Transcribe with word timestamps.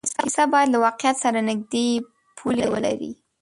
کیسه 0.21 0.43
باید 0.51 0.69
له 0.73 0.77
واقعیت 0.85 1.17
سره 1.23 1.39
نږدې 1.49 1.87
پولې 2.37 2.65
ولري. 2.73 3.11